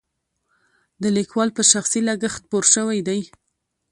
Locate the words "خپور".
2.45-2.63